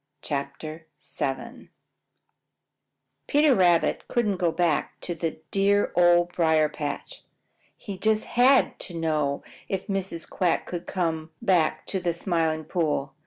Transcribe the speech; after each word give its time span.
QUACK 0.23 0.63
RETURNS 1.19 1.69
Peter 3.27 3.53
Rabbit 3.53 3.97
just 3.99 4.07
couldn't 4.07 4.37
go 4.37 4.51
back 4.51 4.99
to 5.01 5.13
the 5.13 5.41
dear 5.51 5.91
Old 5.95 6.33
Briar 6.33 6.69
patch. 6.69 7.23
He 7.77 7.99
just 7.99 8.23
HAD 8.25 8.79
to 8.79 8.95
know 8.95 9.43
if 9.69 9.85
Mrs. 9.85 10.27
Quack 10.27 10.71
would 10.71 10.87
come 10.87 11.29
back 11.39 11.85
to 11.85 11.99
the 11.99 12.15
Smiling 12.15 12.65
Pool. 12.65 13.13